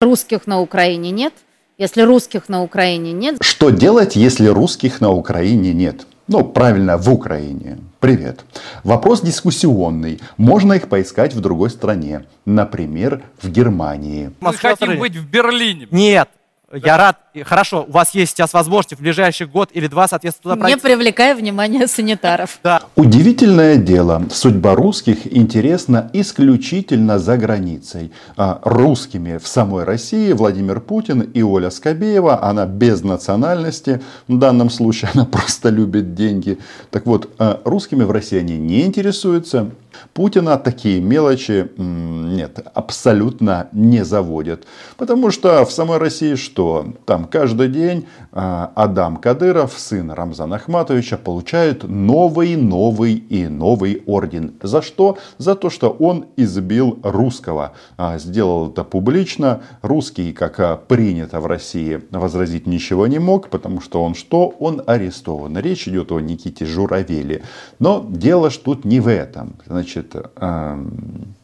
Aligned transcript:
русских 0.00 0.46
на 0.46 0.60
Украине 0.60 1.10
нет, 1.10 1.32
если 1.76 2.02
русских 2.02 2.48
на 2.48 2.62
Украине 2.62 3.12
нет. 3.12 3.38
Что 3.40 3.70
делать, 3.70 4.14
если 4.16 4.46
русских 4.46 5.00
на 5.00 5.10
Украине 5.10 5.72
нет? 5.72 6.06
Ну, 6.28 6.44
правильно, 6.44 6.98
в 6.98 7.10
Украине. 7.10 7.78
Привет. 7.98 8.44
Вопрос 8.84 9.22
дискуссионный. 9.22 10.20
Можно 10.36 10.74
их 10.74 10.88
поискать 10.88 11.34
в 11.34 11.40
другой 11.40 11.70
стране. 11.70 12.26
Например, 12.44 13.22
в 13.40 13.50
Германии. 13.50 14.30
Мы 14.40 14.52
хотим 14.52 14.98
быть 14.98 15.16
в 15.16 15.26
Берлине. 15.28 15.88
Нет, 15.90 16.28
я 16.72 16.96
рад. 16.98 17.16
Хорошо, 17.44 17.84
у 17.88 17.92
вас 17.92 18.14
есть 18.14 18.32
сейчас 18.32 18.52
возможность 18.52 18.98
в 18.98 19.02
ближайший 19.02 19.46
год 19.46 19.70
или 19.72 19.86
два, 19.86 20.06
соответственно, 20.06 20.54
туда 20.54 20.68
Не 20.68 20.76
пройти. 20.76 20.80
привлекая 20.96 21.34
внимание 21.34 21.86
санитаров. 21.86 22.58
Да. 22.62 22.82
Удивительное 22.96 23.76
дело. 23.76 24.24
Судьба 24.30 24.74
русских 24.74 25.32
интересна 25.34 26.10
исключительно 26.12 27.18
за 27.18 27.36
границей. 27.38 28.12
А 28.36 28.60
русскими 28.64 29.38
в 29.38 29.46
самой 29.48 29.84
России 29.84 30.32
Владимир 30.32 30.80
Путин 30.80 31.20
и 31.22 31.42
Оля 31.42 31.70
Скобеева, 31.70 32.42
она 32.44 32.66
без 32.66 33.02
национальности, 33.02 34.02
в 34.26 34.36
данном 34.38 34.68
случае 34.68 35.10
она 35.14 35.24
просто 35.30 35.70
любит 35.70 36.14
деньги. 36.14 36.58
Так 36.90 37.06
вот, 37.06 37.30
а 37.38 37.60
русскими 37.64 38.04
в 38.04 38.10
России 38.10 38.38
они 38.38 38.58
не 38.58 38.84
интересуются. 38.84 39.70
Путина 40.14 40.58
такие 40.58 41.00
мелочи, 41.00 41.70
нет, 41.76 42.58
абсолютно 42.74 43.68
не 43.72 44.04
заводят. 44.04 44.66
Потому 44.96 45.30
что 45.30 45.64
в 45.64 45.72
самой 45.72 45.98
России 45.98 46.34
что? 46.34 46.86
Там 47.04 47.24
каждый 47.24 47.68
день 47.68 48.06
а, 48.32 48.72
Адам 48.74 49.16
Кадыров, 49.16 49.74
сын 49.76 50.10
Рамзана 50.10 50.56
Ахматовича, 50.56 51.16
получает 51.16 51.84
новый, 51.84 52.56
новый 52.56 53.14
и 53.14 53.48
новый 53.48 54.02
орден. 54.06 54.54
За 54.62 54.82
что? 54.82 55.18
За 55.38 55.54
то, 55.54 55.70
что 55.70 55.90
он 55.90 56.26
избил 56.36 56.98
русского. 57.02 57.72
А, 57.96 58.18
Сделал 58.18 58.70
это 58.70 58.84
публично. 58.84 59.62
Русский, 59.82 60.32
как 60.32 60.60
а, 60.60 60.76
принято 60.76 61.40
в 61.40 61.46
России, 61.46 62.00
возразить 62.10 62.66
ничего 62.66 63.06
не 63.06 63.18
мог, 63.18 63.48
потому 63.48 63.80
что 63.80 64.02
он 64.02 64.14
что? 64.14 64.54
Он 64.58 64.82
арестован. 64.86 65.58
Речь 65.58 65.88
идет 65.88 66.12
о 66.12 66.20
Никите 66.20 66.66
Журавеле. 66.66 67.42
Но 67.78 68.06
дело 68.08 68.50
ж 68.50 68.56
тут 68.58 68.84
не 68.84 69.00
в 69.00 69.08
этом. 69.08 69.56
Значит, 69.66 69.87
ам, 70.36 71.34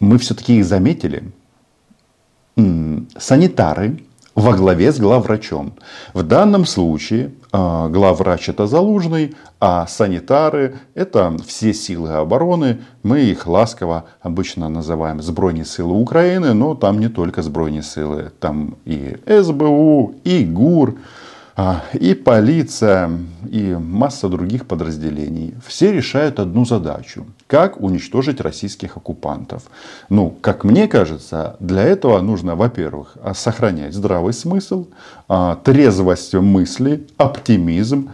мы 0.00 0.18
все-таки 0.18 0.58
их 0.58 0.64
заметили. 0.64 1.22
Санитары 3.18 3.98
во 4.34 4.52
главе 4.52 4.92
с 4.92 4.98
главврачом. 4.98 5.74
В 6.14 6.22
данном 6.22 6.64
случае 6.66 7.32
а, 7.52 7.88
главврач 7.88 8.48
это 8.48 8.66
Залужный, 8.66 9.34
а 9.60 9.86
санитары 9.86 10.76
это 10.94 11.36
все 11.46 11.74
силы 11.74 12.12
обороны. 12.12 12.80
Мы 13.02 13.20
их 13.20 13.46
ласково 13.46 14.04
обычно 14.22 14.68
называем 14.68 15.20
Збройні 15.20 15.64
силы 15.64 15.94
Украины, 15.94 16.54
но 16.54 16.74
там 16.74 16.98
не 16.98 17.08
только 17.08 17.42
Збройні 17.42 17.82
силы, 17.82 18.30
там 18.38 18.76
и 18.86 19.16
СБУ, 19.26 20.14
и 20.24 20.44
ГУР, 20.44 20.94
и 21.92 22.14
полиция, 22.14 23.10
и 23.50 23.74
масса 23.74 24.28
других 24.28 24.66
подразделений. 24.66 25.54
Все 25.66 25.92
решают 25.92 26.40
одну 26.40 26.64
задачу. 26.64 27.26
Как 27.46 27.80
уничтожить 27.80 28.40
российских 28.40 28.96
оккупантов. 28.96 29.64
Ну, 30.08 30.34
как 30.40 30.64
мне 30.64 30.88
кажется, 30.88 31.56
для 31.60 31.82
этого 31.82 32.20
нужно, 32.20 32.56
во-первых, 32.56 33.16
а, 33.22 33.34
сохранять 33.34 33.92
здравый 33.92 34.32
смысл, 34.32 34.86
а, 35.28 35.56
трезвость 35.56 36.34
мысли, 36.34 37.06
оптимизм, 37.18 38.10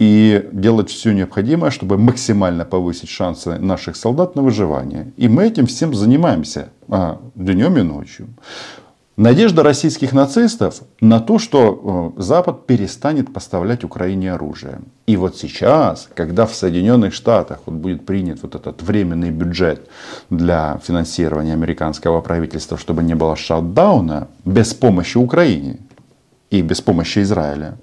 и 0.00 0.48
делать 0.52 0.88
все 0.88 1.12
необходимое, 1.12 1.70
чтобы 1.70 1.98
максимально 1.98 2.64
повысить 2.64 3.10
шансы 3.10 3.58
наших 3.58 3.96
солдат 3.96 4.34
на 4.34 4.40
выживание. 4.40 5.12
И 5.18 5.28
мы 5.28 5.44
этим 5.44 5.66
всем 5.66 5.94
занимаемся 5.94 6.70
а, 6.88 7.20
днем 7.34 7.76
и 7.76 7.82
ночью. 7.82 8.28
Надежда 9.20 9.62
российских 9.62 10.14
нацистов 10.14 10.80
на 11.02 11.20
то, 11.20 11.38
что 11.38 12.14
э, 12.16 12.22
Запад 12.22 12.66
перестанет 12.66 13.30
поставлять 13.30 13.84
Украине 13.84 14.32
оружие. 14.32 14.80
И 15.06 15.18
вот 15.18 15.36
сейчас, 15.36 16.08
когда 16.14 16.46
в 16.46 16.54
Соединенных 16.54 17.12
Штатах 17.12 17.58
вот 17.66 17.74
будет 17.74 18.06
принят 18.06 18.38
вот 18.40 18.54
этот 18.54 18.80
временный 18.80 19.30
бюджет 19.30 19.90
для 20.30 20.80
финансирования 20.82 21.52
американского 21.52 22.22
правительства, 22.22 22.78
чтобы 22.78 23.02
не 23.02 23.14
было 23.14 23.36
шатдауна 23.36 24.28
без 24.46 24.72
помощи 24.72 25.18
Украине 25.18 25.80
и 26.48 26.62
без 26.62 26.80
помощи 26.80 27.18
Израиля, 27.18 27.76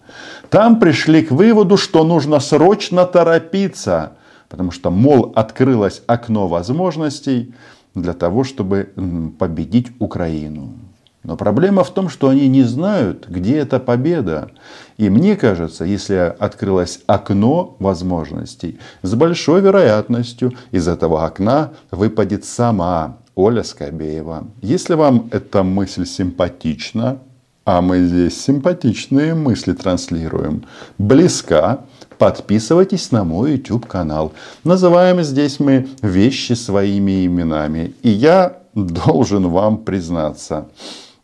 там 0.50 0.80
пришли 0.80 1.22
к 1.22 1.30
выводу, 1.30 1.78
что 1.78 2.04
нужно 2.04 2.40
срочно 2.40 3.06
торопиться, 3.06 4.14
потому 4.50 4.72
что, 4.72 4.90
мол, 4.90 5.34
открылось 5.36 6.02
окно 6.08 6.48
возможностей 6.48 7.54
для 7.94 8.14
того, 8.14 8.44
чтобы 8.44 8.90
победить 9.38 9.92
Украину. 10.00 10.87
Но 11.28 11.36
проблема 11.36 11.84
в 11.84 11.90
том, 11.90 12.08
что 12.08 12.30
они 12.30 12.48
не 12.48 12.64
знают, 12.64 13.28
где 13.28 13.58
эта 13.58 13.80
победа. 13.80 14.50
И 14.96 15.10
мне 15.10 15.36
кажется, 15.36 15.84
если 15.84 16.34
открылось 16.40 17.02
окно 17.06 17.76
возможностей, 17.80 18.80
с 19.02 19.14
большой 19.14 19.60
вероятностью 19.60 20.54
из 20.72 20.88
этого 20.88 21.26
окна 21.26 21.72
выпадет 21.92 22.46
сама 22.46 23.18
Оля 23.36 23.64
Скобеева. 23.64 24.48
Если 24.62 24.94
вам 24.94 25.28
эта 25.32 25.64
мысль 25.64 26.06
симпатична, 26.06 27.20
а 27.66 27.82
мы 27.82 28.06
здесь 28.06 28.42
симпатичные 28.42 29.36
мысли 29.36 29.74
транслируем, 29.74 30.64
близка, 30.98 31.82
подписывайтесь 32.18 33.12
на 33.12 33.26
мой 33.26 33.52
YouTube 33.58 33.86
канал. 33.86 34.32
Называем 34.64 35.22
здесь 35.22 35.60
мы 35.60 35.90
вещи 36.02 36.54
своими 36.54 37.26
именами. 37.26 37.94
И 38.02 38.10
я 38.10 38.60
должен 38.74 39.50
вам 39.50 39.80
признаться, 39.80 40.70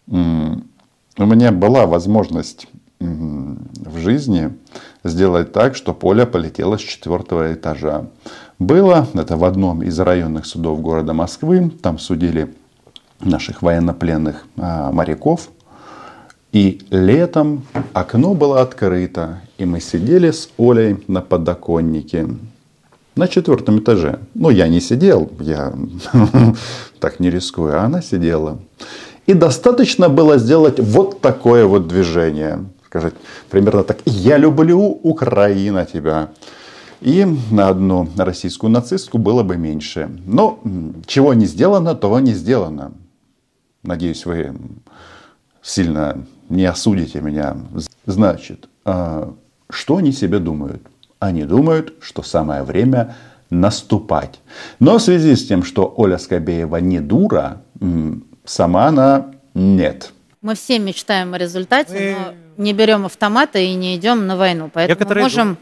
у 0.07 1.25
меня 1.25 1.51
была 1.51 1.85
возможность 1.85 2.67
в 2.99 3.97
жизни 3.97 4.51
сделать 5.03 5.51
так, 5.51 5.75
что 5.75 5.93
Поля 5.93 6.25
полетела 6.25 6.77
с 6.77 6.81
четвертого 6.81 7.53
этажа. 7.53 8.07
Было 8.59 9.07
это 9.13 9.35
в 9.35 9.43
одном 9.43 9.83
из 9.83 9.99
районных 9.99 10.45
судов 10.45 10.81
города 10.81 11.13
Москвы. 11.13 11.71
Там 11.81 11.99
судили 11.99 12.53
наших 13.19 13.61
военнопленных 13.61 14.45
а, 14.57 14.91
моряков. 14.91 15.49
И 16.51 16.81
летом 16.91 17.65
окно 17.93 18.35
было 18.35 18.61
открыто, 18.61 19.41
и 19.57 19.65
мы 19.65 19.81
сидели 19.81 20.29
с 20.29 20.49
Олей 20.57 21.03
на 21.07 21.21
подоконнике 21.21 22.27
на 23.15 23.27
четвертом 23.27 23.79
этаже. 23.79 24.19
Ну, 24.35 24.49
я 24.49 24.67
не 24.67 24.79
сидел, 24.79 25.31
я 25.39 25.73
так 26.99 27.19
не 27.19 27.31
рискую, 27.31 27.79
а 27.79 27.85
она 27.85 28.01
сидела. 28.01 28.59
И 29.25 29.33
достаточно 29.33 30.09
было 30.09 30.37
сделать 30.37 30.79
вот 30.79 31.21
такое 31.21 31.65
вот 31.65 31.87
движение. 31.87 32.65
Сказать 32.85 33.13
примерно 33.49 33.83
так. 33.83 33.99
Я 34.05 34.37
люблю 34.37 34.79
Украина 34.79 35.85
тебя. 35.85 36.29
И 37.01 37.25
на 37.51 37.69
одну 37.69 38.09
российскую 38.17 38.69
нацистку 38.69 39.17
было 39.17 39.43
бы 39.43 39.57
меньше. 39.57 40.09
Но 40.25 40.59
чего 41.05 41.33
не 41.33 41.45
сделано, 41.45 41.95
того 41.95 42.19
не 42.19 42.33
сделано. 42.33 42.91
Надеюсь, 43.83 44.25
вы 44.25 44.53
сильно 45.61 46.25
не 46.49 46.65
осудите 46.65 47.19
меня. 47.21 47.57
Значит, 48.05 48.69
а, 48.85 49.33
что 49.69 49.97
они 49.97 50.11
себе 50.11 50.39
думают? 50.39 50.81
Они 51.19 51.43
думают, 51.43 51.93
что 51.99 52.21
самое 52.21 52.63
время 52.63 53.15
наступать. 53.49 54.39
Но 54.79 54.97
в 54.97 55.01
связи 55.01 55.35
с 55.35 55.47
тем, 55.47 55.63
что 55.63 55.93
Оля 55.97 56.17
Скобеева 56.17 56.77
не 56.77 56.99
дура, 56.99 57.61
сама 58.45 58.87
она 58.87 59.31
нет. 59.53 60.11
Мы 60.41 60.55
все 60.55 60.79
мечтаем 60.79 61.33
о 61.33 61.37
результате, 61.37 61.93
Мы- 61.93 62.15
но 62.57 62.63
не 62.63 62.73
берем 62.73 63.05
автоматы 63.05 63.65
и 63.65 63.73
не 63.75 63.95
идем 63.95 64.27
на 64.27 64.35
войну. 64.37 64.69
Поэтому 64.73 64.99
Некоторые 64.99 65.23
можем... 65.23 65.57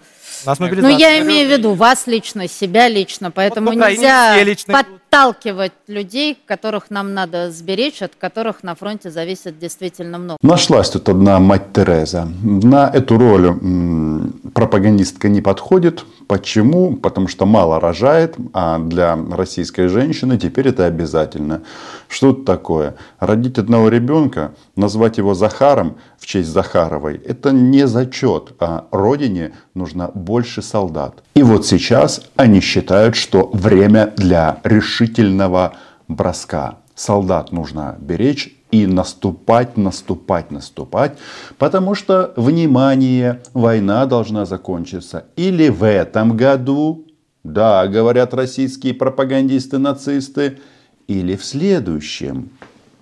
Нас 0.45 0.59
Ну, 0.59 0.87
я 0.87 1.19
имею 1.19 1.47
в 1.47 1.51
виду 1.51 1.73
вас 1.73 2.07
лично, 2.07 2.47
себя 2.47 2.87
лично. 2.87 3.29
Поэтому 3.29 3.71
в 3.71 3.75
Украине 3.75 4.01
нельзя 4.01 4.33
все 4.33 4.85
подталкивать 5.11 5.73
людей, 5.87 6.37
которых 6.45 6.89
нам 6.89 7.13
надо 7.13 7.51
сберечь, 7.51 8.01
от 8.01 8.15
которых 8.15 8.63
на 8.63 8.75
фронте 8.75 9.11
зависит 9.11 9.59
действительно 9.59 10.17
много. 10.17 10.37
Нашлась 10.41 10.89
тут 10.89 11.09
одна 11.09 11.37
мать 11.39 11.73
Тереза. 11.73 12.29
На 12.41 12.89
эту 12.89 13.17
роль 13.17 13.51
пропагандистка 14.53 15.27
не 15.27 15.41
подходит. 15.41 16.05
Почему? 16.27 16.95
Потому 16.95 17.27
что 17.27 17.45
мало 17.45 17.81
рожает, 17.81 18.37
а 18.53 18.79
для 18.79 19.17
российской 19.31 19.87
женщины 19.87 20.37
теперь 20.37 20.69
это 20.69 20.85
обязательно. 20.85 21.61
Что 22.07 22.31
это 22.31 22.43
такое? 22.43 22.95
Родить 23.19 23.57
одного 23.57 23.89
ребенка, 23.89 24.53
назвать 24.77 25.17
его 25.17 25.33
Захаром 25.33 25.97
в 26.17 26.25
честь 26.25 26.49
Захаровой, 26.49 27.15
это 27.15 27.51
не 27.51 27.85
зачет, 27.87 28.53
а 28.59 28.85
родине 28.91 29.53
нужно 29.73 30.09
больше 30.13 30.61
солдат. 30.61 31.23
И 31.33 31.43
вот 31.43 31.65
сейчас 31.65 32.21
они 32.35 32.61
считают, 32.61 33.15
что 33.15 33.49
время 33.53 34.13
для 34.15 34.59
решительного 35.01 35.75
броска. 36.07 36.77
Солдат 36.95 37.51
нужно 37.51 37.97
беречь 37.99 38.55
и 38.71 38.85
наступать, 38.85 39.77
наступать, 39.77 40.51
наступать, 40.51 41.17
потому 41.57 41.95
что, 41.95 42.33
внимание, 42.35 43.41
война 43.53 44.05
должна 44.05 44.45
закончиться 44.45 45.25
или 45.35 45.69
в 45.69 45.83
этом 45.83 46.37
году, 46.37 47.07
да, 47.43 47.87
говорят 47.87 48.33
российские 48.33 48.93
пропагандисты, 48.93 49.77
нацисты, 49.77 50.59
или 51.07 51.35
в 51.35 51.43
следующем. 51.43 52.49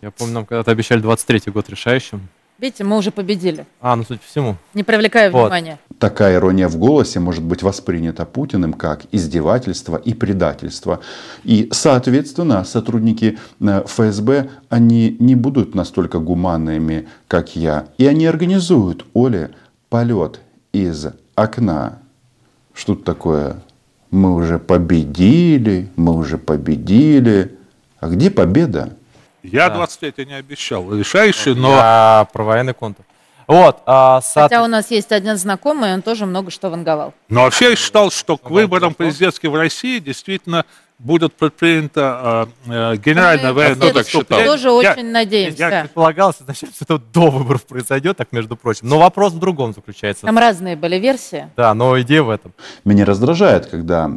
Я 0.02 0.12
помню, 0.12 0.34
нам 0.36 0.46
когда-то 0.46 0.72
обещали 0.72 1.04
23-й 1.04 1.52
год 1.52 1.70
решающим. 1.70 2.30
Видите, 2.60 2.84
мы 2.84 2.98
уже 2.98 3.12
победили. 3.12 3.66
А, 3.80 3.96
ну 3.96 4.04
судя 4.04 4.20
по 4.20 4.26
всему. 4.26 4.56
Не 4.74 4.84
привлекая 4.84 5.32
Вот. 5.32 5.44
внимания. 5.44 5.80
Такая 5.98 6.36
ирония 6.36 6.68
в 6.68 6.78
голосе 6.78 7.20
может 7.20 7.44
быть 7.44 7.64
воспринята 7.64 8.26
Путиным 8.26 8.74
как 8.74 9.04
издевательство 9.12 9.96
и 9.96 10.14
предательство. 10.14 11.00
И, 11.46 11.70
соответственно, 11.72 12.66
сотрудники 12.66 13.38
э, 13.62 13.84
ФСБ, 13.86 14.50
они 14.70 15.16
не 15.20 15.36
будут 15.36 15.74
настолько 15.74 16.20
гуманными, 16.20 17.08
как 17.28 17.56
я. 17.56 17.88
И 17.98 18.06
они 18.06 18.26
организуют 18.26 19.06
Оле 19.14 19.52
полет 19.90 20.42
из 20.74 21.08
окна. 21.36 22.00
Что 22.74 22.96
тут 22.96 23.06
такое? 23.06 23.58
Мы 24.12 24.34
уже 24.36 24.60
победили, 24.60 25.90
мы 25.96 26.16
уже 26.16 26.38
победили. 26.38 27.56
А 28.00 28.10
где 28.10 28.30
победа? 28.32 28.98
Я 29.44 29.70
Да. 29.70 29.76
23 29.76 30.26
не 30.26 30.34
обещал 30.34 30.94
решающий, 30.94 31.54
но 31.54 31.70
Я 31.76 32.28
про 32.34 32.44
военный 32.44 32.74
контур. 32.74 33.06
Вот, 33.48 33.82
а, 33.88 34.22
соот- 34.22 34.44
Хотя 34.52 34.64
у 34.64 34.68
нас 34.68 34.92
есть 34.92 35.12
один 35.12 35.36
знакомый, 35.36 35.94
он 35.94 36.04
тоже 36.04 36.28
много 36.28 36.52
что 36.52 36.70
ванговал. 36.70 37.16
Но 37.30 37.44
вообще 37.44 37.72
я 37.72 37.76
считал, 37.76 38.12
что 38.12 38.38
к 38.38 38.50
выборам 38.52 38.94
президентским 38.94 39.52
в 39.52 39.56
России 39.56 39.98
действительно 39.98 40.66
будет 41.00 41.34
предпринято 41.34 42.50
э, 42.68 42.94
э, 42.94 42.98
генеральное 42.98 43.54
военное 43.54 43.94
выступление. 43.94 44.46
Тоже 44.46 44.68
Я- 44.68 44.74
очень 44.74 45.12
надеемся. 45.12 45.58
я 45.70 45.82
предполагал, 45.82 46.34
что 46.34 46.44
это 46.82 47.02
до 47.14 47.32
выборов 47.32 47.66
произойдет, 47.66 48.18
так 48.18 48.32
между 48.34 48.58
прочим. 48.58 48.88
Но 48.90 49.00
вопрос 49.00 49.34
в 49.34 49.40
другом 49.40 49.74
заключается. 49.74 50.26
Там 50.26 50.38
разные 50.38 50.76
были 50.76 50.98
версии. 50.98 51.48
Да, 51.56 51.74
но 51.74 52.00
идея 52.02 52.24
в 52.24 52.30
этом. 52.30 52.54
Меня 52.84 53.06
раздражает, 53.06 53.68
когда 53.68 54.12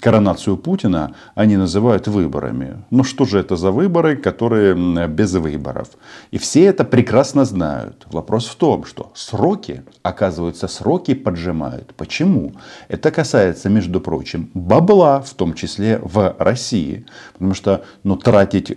коронацию 0.00 0.56
Путина 0.56 1.14
они 1.34 1.56
называют 1.56 2.06
выборами. 2.06 2.84
Ну 2.90 3.02
что 3.02 3.24
же 3.24 3.40
это 3.40 3.56
за 3.56 3.72
выборы, 3.72 4.16
которые 4.16 4.74
без 5.08 5.34
выборов? 5.34 5.88
И 6.30 6.38
все 6.38 6.66
это 6.66 6.84
прекрасно 6.84 7.44
знают. 7.44 8.06
Вопрос 8.12 8.46
в 8.46 8.54
том, 8.54 8.84
что 8.84 9.10
сроки, 9.14 9.82
оказывается, 10.02 10.68
сроки 10.68 11.14
поджимают. 11.14 11.94
Почему? 11.96 12.52
Это 12.86 13.10
касается, 13.10 13.68
между 13.68 14.00
прочим, 14.00 14.50
бабла, 14.54 15.20
в 15.20 15.34
том 15.34 15.54
числе 15.54 15.98
в 16.02 16.27
России. 16.38 17.06
Потому 17.34 17.54
что 17.54 17.84
ну, 18.04 18.16
тратить 18.16 18.72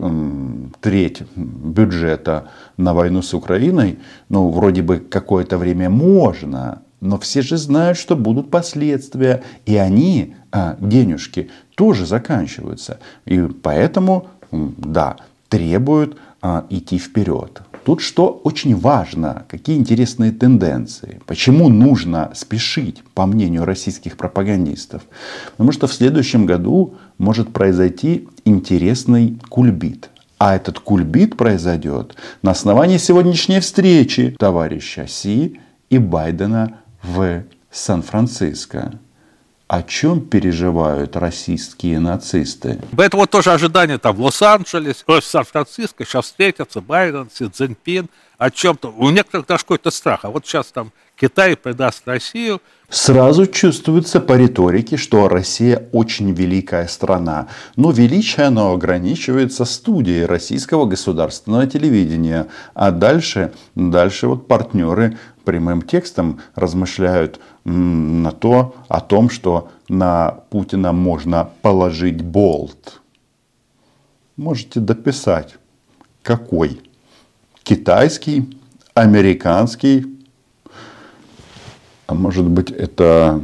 треть 0.79 1.23
бюджета 1.35 2.49
на 2.77 2.93
войну 2.93 3.21
с 3.21 3.33
Украиной, 3.33 3.99
ну, 4.29 4.49
вроде 4.51 4.81
бы 4.81 4.97
какое-то 4.97 5.57
время 5.57 5.89
можно, 5.89 6.81
но 7.01 7.17
все 7.17 7.41
же 7.41 7.57
знают, 7.57 7.97
что 7.97 8.15
будут 8.15 8.51
последствия, 8.51 9.43
и 9.65 9.75
они, 9.75 10.35
а, 10.51 10.77
денежки, 10.79 11.49
тоже 11.75 12.05
заканчиваются. 12.05 12.99
И 13.25 13.41
поэтому, 13.41 14.27
да, 14.51 15.17
требуют 15.49 16.17
а, 16.41 16.65
идти 16.69 16.97
вперед. 16.97 17.61
Тут 17.83 18.01
что 18.01 18.39
очень 18.43 18.75
важно, 18.75 19.45
какие 19.47 19.77
интересные 19.77 20.31
тенденции. 20.31 21.19
Почему 21.25 21.67
нужно 21.69 22.31
спешить, 22.35 23.03
по 23.15 23.25
мнению 23.25 23.65
российских 23.65 24.17
пропагандистов? 24.17 25.01
Потому 25.51 25.71
что 25.71 25.87
в 25.87 25.93
следующем 25.93 26.45
году 26.45 26.95
может 27.17 27.51
произойти 27.51 28.27
интересный 28.45 29.39
кульбит. 29.49 30.09
А 30.37 30.55
этот 30.55 30.79
кульбит 30.79 31.37
произойдет 31.37 32.15
на 32.41 32.51
основании 32.51 32.97
сегодняшней 32.97 33.59
встречи 33.59 34.35
товарища 34.39 35.07
Си 35.07 35.59
и 35.89 35.97
Байдена 35.97 36.77
в 37.03 37.43
Сан-Франциско. 37.71 38.93
О 39.71 39.83
чем 39.83 40.19
переживают 40.19 41.15
российские 41.15 42.01
нацисты? 42.01 42.81
Поэтому 42.97 43.25
тоже 43.25 43.53
ожидание 43.53 43.97
там 43.97 44.17
в 44.17 44.19
Лос-Анджелесе, 44.19 45.05
в 45.07 45.21
Сан-Франциско, 45.21 46.03
сейчас 46.03 46.25
встретятся 46.25 46.81
Байден, 46.81 47.29
Си 47.33 47.47
Цзиньпин, 47.47 48.09
о 48.41 48.49
чем-то. 48.49 48.91
У 48.97 49.11
некоторых 49.11 49.45
даже 49.45 49.61
какой-то 49.61 49.91
страх. 49.91 50.25
А 50.25 50.31
вот 50.31 50.47
сейчас 50.47 50.71
там 50.71 50.91
Китай 51.15 51.55
предаст 51.55 52.07
Россию. 52.07 52.59
Сразу 52.89 53.45
чувствуется 53.45 54.19
по 54.19 54.33
риторике, 54.33 54.97
что 54.97 55.27
Россия 55.27 55.87
очень 55.91 56.31
великая 56.31 56.87
страна. 56.87 57.49
Но 57.75 57.91
величие 57.91 58.47
оно 58.47 58.73
ограничивается 58.73 59.63
студией 59.63 60.25
российского 60.25 60.85
государственного 60.85 61.67
телевидения. 61.67 62.47
А 62.73 62.89
дальше, 62.89 63.53
дальше 63.75 64.25
вот 64.25 64.47
партнеры 64.47 65.19
прямым 65.45 65.83
текстом 65.83 66.41
размышляют 66.55 67.39
на 67.63 68.31
то, 68.31 68.73
о 68.87 69.01
том, 69.01 69.29
что 69.29 69.69
на 69.87 70.31
Путина 70.49 70.93
можно 70.93 71.51
положить 71.61 72.23
болт. 72.23 73.01
Можете 74.35 74.79
дописать, 74.79 75.57
какой? 76.23 76.81
Китайский, 77.71 78.59
американский, 78.95 80.05
а 82.05 82.13
может 82.13 82.43
быть 82.45 82.69
это 82.69 83.41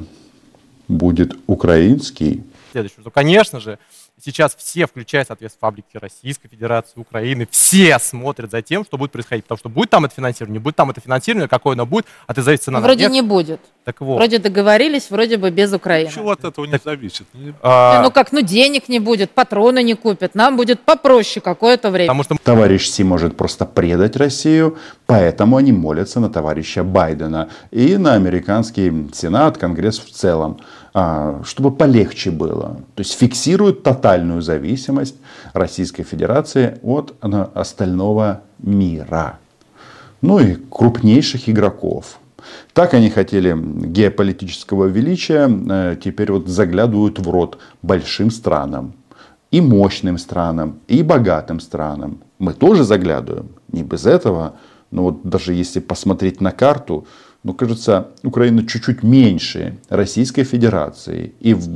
будет 0.89 1.37
украинский? 1.47 2.43
Следующее, 2.73 2.99
что, 3.03 3.09
конечно 3.09 3.61
же, 3.61 3.79
сейчас 4.23 4.55
все, 4.55 4.87
включая, 4.87 5.25
соответственно, 5.25 5.67
фабрики 5.67 5.97
Российской 5.97 6.47
Федерации, 6.47 6.93
Украины, 6.99 7.47
все 7.51 7.97
смотрят 7.99 8.51
за 8.51 8.61
тем, 8.61 8.83
что 8.83 8.97
будет 8.97 9.11
происходить. 9.11 9.45
Потому 9.45 9.57
что 9.59 9.69
будет 9.69 9.89
там 9.89 10.05
это 10.05 10.15
финансирование, 10.15 10.59
будет 10.59 10.75
там 10.75 10.89
это 10.89 11.01
финансирование, 11.01 11.47
какое 11.47 11.73
оно 11.73 11.85
будет, 11.85 12.05
а 12.25 12.33
ты 12.33 12.41
зависит 12.41 12.65
цена 12.65 12.79
на 12.79 12.85
Вроде 12.85 13.07
не 13.09 13.21
будет. 13.21 13.59
Так 13.83 14.01
вот. 14.01 14.17
Вроде 14.17 14.39
договорились, 14.39 15.09
вроде 15.09 15.37
бы 15.37 15.49
без 15.49 15.71
Украины. 15.71 16.09
Ничего 16.09 16.31
от 16.31 16.43
этого 16.43 16.65
не 16.65 16.77
зависит. 16.83 17.25
Не- 17.33 17.53
а, 17.61 18.01
Ну 18.03 18.11
как, 18.11 18.31
ну 18.31 18.41
денег 18.41 18.89
не 18.89 18.99
будет, 18.99 19.31
патроны 19.31 19.81
не 19.83 19.93
купят. 19.93 20.35
Нам 20.35 20.57
будет 20.57 20.81
попроще 20.81 21.41
какое-то 21.41 21.89
время. 21.89 22.07
потому 22.07 22.23
что 22.23 22.35
Товарищ 22.43 22.87
Си 22.89 23.03
может 23.03 23.37
просто 23.37 23.65
предать 23.65 24.15
Россию, 24.17 24.77
поэтому 25.05 25.55
они 25.57 25.71
молятся 25.71 26.19
на 26.19 26.29
товарища 26.29 26.83
Байдена 26.83 27.49
и 27.71 27.97
на 27.97 28.13
американский 28.15 29.09
Сенат, 29.13 29.57
Конгресс 29.57 29.99
в 29.99 30.11
целом, 30.11 30.59
а, 30.93 31.41
чтобы 31.45 31.71
полегче 31.71 32.31
было. 32.31 32.81
То 32.95 33.01
есть 33.01 33.17
фиксируют 33.17 33.83
тотальную 34.07 34.41
зависимость 34.41 35.15
Российской 35.53 36.03
Федерации 36.03 36.77
от 36.81 37.13
а, 37.21 37.51
остального 37.53 38.41
мира. 38.59 39.37
Ну 40.21 40.39
и 40.39 40.55
крупнейших 40.55 41.49
игроков. 41.49 42.19
Так 42.73 42.93
они 42.93 43.09
хотели 43.09 43.53
геополитического 43.57 44.85
величия, 44.85 45.49
э, 45.49 45.97
теперь 46.01 46.31
вот 46.31 46.47
заглядывают 46.47 47.19
в 47.19 47.29
рот 47.29 47.57
большим 47.81 48.31
странам. 48.31 48.93
И 49.51 49.61
мощным 49.61 50.17
странам, 50.17 50.79
и 50.87 51.03
богатым 51.03 51.59
странам. 51.59 52.19
Мы 52.39 52.53
тоже 52.53 52.83
заглядываем. 52.83 53.49
Не 53.73 53.83
без 53.83 54.05
этого. 54.05 54.53
Но 54.91 55.03
вот 55.03 55.21
даже 55.23 55.53
если 55.53 55.81
посмотреть 55.81 56.41
на 56.41 56.51
карту, 56.51 57.05
ну, 57.43 57.53
кажется, 57.53 58.07
Украина 58.23 58.65
чуть-чуть 58.65 59.03
меньше 59.03 59.77
Российской 59.89 60.43
Федерации. 60.43 61.33
И 61.39 61.53
в, 61.53 61.67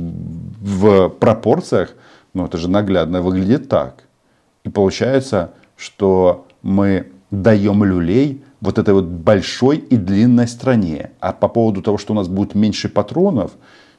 в 0.60 1.08
пропорциях, 1.08 1.94
ну, 2.34 2.46
это 2.46 2.58
же 2.58 2.68
наглядно 2.68 3.22
выглядит 3.22 3.68
так. 3.68 4.04
И 4.64 4.68
получается, 4.68 5.52
что 5.76 6.46
мы 6.62 7.08
даем 7.30 7.84
люлей 7.84 8.44
вот 8.60 8.78
этой 8.78 8.94
вот 8.94 9.04
большой 9.04 9.78
и 9.78 9.96
длинной 9.96 10.46
стране. 10.46 11.10
А 11.20 11.32
по 11.32 11.48
поводу 11.48 11.82
того, 11.82 11.98
что 11.98 12.12
у 12.12 12.16
нас 12.16 12.28
будет 12.28 12.54
меньше 12.54 12.88
патронов, 12.88 13.52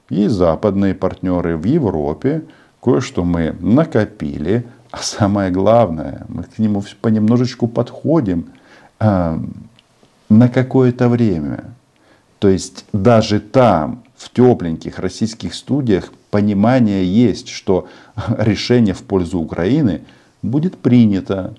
есть 0.09 0.35
западные 0.35 0.95
партнеры 0.95 1.57
в 1.57 1.65
Европе, 1.65 2.43
кое-что 2.81 3.23
мы 3.23 3.55
накопили. 3.59 4.65
А 4.91 4.97
самое 4.97 5.51
главное, 5.51 6.25
мы 6.29 6.43
к 6.43 6.59
нему 6.59 6.83
понемножечку 7.01 7.67
подходим 7.67 8.51
а, 8.99 9.39
на 10.29 10.49
какое-то 10.49 11.09
время. 11.09 11.65
То 12.39 12.47
есть 12.47 12.85
даже 12.93 13.39
там, 13.39 14.02
в 14.23 14.29
тепленьких 14.29 14.99
российских 14.99 15.53
студиях, 15.53 16.11
понимание 16.31 17.05
есть, 17.05 17.49
что 17.49 17.87
решение 18.37 18.93
в 18.93 19.03
пользу 19.03 19.39
Украины 19.39 20.01
будет 20.41 20.77
принято. 20.77 21.53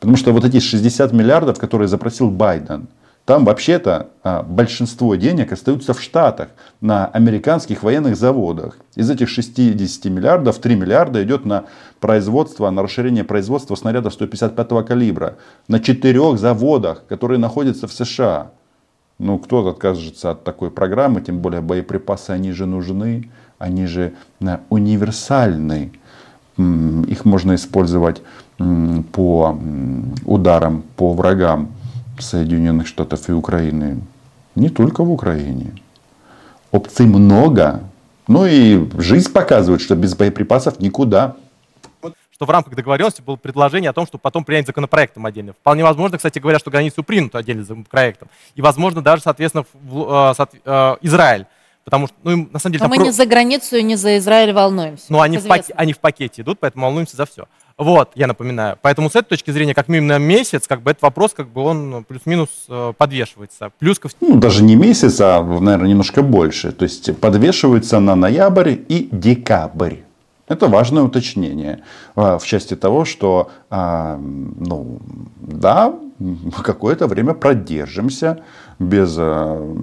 Потому 0.00 0.16
что 0.16 0.32
вот 0.32 0.44
эти 0.44 0.60
60 0.60 1.12
миллиардов, 1.12 1.58
которые 1.58 1.88
запросил 1.88 2.30
Байден, 2.30 2.88
там 3.24 3.44
вообще-то 3.44 4.08
а, 4.22 4.42
большинство 4.42 5.14
денег 5.14 5.52
остаются 5.52 5.92
в 5.92 6.00
Штатах, 6.00 6.48
на 6.80 7.06
американских 7.06 7.82
военных 7.82 8.16
заводах. 8.16 8.78
Из 8.94 9.10
этих 9.10 9.28
60 9.28 10.06
миллиардов 10.06 10.58
3 10.58 10.76
миллиарда 10.76 11.22
идет 11.22 11.44
на 11.44 11.66
производство, 12.00 12.70
на 12.70 12.82
расширение 12.82 13.24
производства 13.24 13.74
снарядов 13.74 14.14
155 14.14 14.86
калибра. 14.86 15.36
На 15.68 15.78
четырех 15.78 16.38
заводах, 16.38 17.04
которые 17.06 17.38
находятся 17.38 17.86
в 17.86 17.92
США. 17.92 18.50
Ну, 19.18 19.38
кто 19.38 19.66
откажется 19.66 20.30
от 20.30 20.44
такой 20.44 20.70
программы, 20.70 21.20
тем 21.20 21.40
более 21.40 21.60
боеприпасы, 21.60 22.30
они 22.30 22.52
же 22.52 22.66
нужны, 22.66 23.30
они 23.58 23.86
же 23.86 24.12
э, 24.40 24.58
универсальны. 24.68 25.92
Их 26.56 27.24
можно 27.24 27.54
использовать 27.54 28.22
по 29.12 29.58
ударам 30.24 30.82
по 30.96 31.12
врагам 31.12 31.68
Соединенных 32.18 32.88
Штатов 32.88 33.28
и 33.28 33.32
Украины. 33.32 34.00
Не 34.56 34.68
только 34.68 35.04
в 35.04 35.12
Украине. 35.12 35.72
Опций 36.72 37.06
много. 37.06 37.82
Ну 38.26 38.44
и 38.46 38.88
жизнь 38.98 39.32
показывает, 39.32 39.80
что 39.80 39.94
без 39.94 40.16
боеприпасов 40.16 40.80
никуда. 40.80 41.36
Что 42.38 42.46
в 42.46 42.50
рамках 42.50 42.76
договоренности 42.76 43.20
было 43.20 43.34
предложение 43.34 43.90
о 43.90 43.92
том, 43.92 44.06
чтобы 44.06 44.22
потом 44.22 44.44
принять 44.44 44.64
законопроектом 44.64 45.26
отдельно. 45.26 45.54
Вполне 45.54 45.82
возможно, 45.82 46.18
кстати 46.18 46.38
говоря, 46.38 46.60
что 46.60 46.70
границу 46.70 47.02
примут 47.02 47.34
отдельно 47.34 47.64
законопроектом. 47.64 48.28
И, 48.54 48.62
возможно, 48.62 49.02
даже, 49.02 49.22
соответственно, 49.22 49.64
в, 49.72 50.34
э, 50.38 50.46
э, 50.64 50.96
Израиль. 51.00 51.46
Потому 51.82 52.06
что, 52.06 52.16
ну, 52.22 52.48
на 52.52 52.60
самом 52.60 52.74
деле... 52.74 52.84
Но 52.84 52.90
мы 52.90 52.96
про... 52.96 53.04
не 53.06 53.10
за 53.10 53.26
границу 53.26 53.76
и 53.76 53.82
не 53.82 53.96
за 53.96 54.18
Израиль 54.18 54.52
волнуемся. 54.52 55.06
Но 55.08 55.20
они 55.20 55.38
в, 55.38 55.48
пак... 55.48 55.62
они 55.74 55.92
в 55.92 55.98
пакете 55.98 56.42
идут, 56.42 56.60
поэтому 56.60 56.84
волнуемся 56.86 57.16
за 57.16 57.26
все. 57.26 57.48
Вот, 57.76 58.12
я 58.14 58.28
напоминаю. 58.28 58.78
Поэтому 58.82 59.10
с 59.10 59.16
этой 59.16 59.30
точки 59.30 59.50
зрения, 59.50 59.74
как 59.74 59.88
минимум 59.88 60.06
на 60.06 60.18
месяц, 60.18 60.68
как 60.68 60.82
бы 60.82 60.92
этот 60.92 61.02
вопрос, 61.02 61.32
как 61.34 61.48
бы 61.48 61.62
он 61.62 61.90
ну, 61.90 62.04
плюс-минус 62.04 62.50
э, 62.68 62.92
подвешивается. 62.96 63.72
Плюс 63.80 63.98
ко... 63.98 64.10
Ну, 64.20 64.36
даже 64.36 64.62
не 64.62 64.76
месяц, 64.76 65.20
а, 65.20 65.42
наверное, 65.42 65.88
немножко 65.88 66.22
больше. 66.22 66.70
То 66.70 66.84
есть 66.84 67.18
подвешивается 67.18 67.98
на 67.98 68.14
ноябрь 68.14 68.76
и 68.88 69.08
декабрь. 69.10 69.96
Это 70.48 70.66
важное 70.66 71.02
уточнение 71.02 71.82
а, 72.14 72.38
в 72.38 72.44
части 72.46 72.74
того, 72.74 73.04
что, 73.04 73.50
а, 73.70 74.18
ну, 74.18 74.98
да, 75.40 75.94
какое-то 76.62 77.06
время 77.06 77.34
продержимся 77.34 78.40
без 78.78 79.16
а, 79.18 79.76